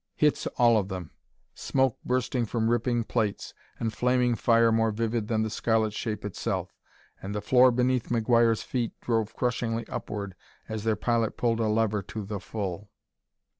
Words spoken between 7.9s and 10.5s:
McGuire's feet drove crushingly upward